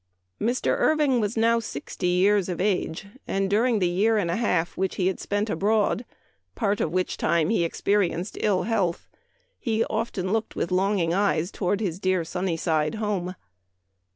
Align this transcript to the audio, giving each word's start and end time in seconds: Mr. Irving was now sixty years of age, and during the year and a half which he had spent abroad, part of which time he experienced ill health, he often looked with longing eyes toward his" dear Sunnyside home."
Mr. 0.41 0.75
Irving 0.79 1.19
was 1.19 1.37
now 1.37 1.59
sixty 1.59 2.07
years 2.07 2.49
of 2.49 2.59
age, 2.59 3.05
and 3.27 3.51
during 3.51 3.77
the 3.77 3.87
year 3.87 4.17
and 4.17 4.31
a 4.31 4.35
half 4.35 4.75
which 4.75 4.95
he 4.95 5.05
had 5.05 5.19
spent 5.19 5.47
abroad, 5.47 6.05
part 6.55 6.81
of 6.81 6.89
which 6.91 7.17
time 7.17 7.51
he 7.51 7.63
experienced 7.63 8.35
ill 8.41 8.63
health, 8.63 9.07
he 9.59 9.85
often 9.85 10.33
looked 10.33 10.55
with 10.55 10.71
longing 10.71 11.13
eyes 11.13 11.51
toward 11.51 11.79
his" 11.81 11.99
dear 11.99 12.23
Sunnyside 12.23 12.95
home." 12.95 13.35